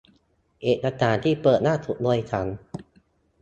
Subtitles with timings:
[0.61, 2.47] เอกสารที่เปิดล่าสุดโดยฉัน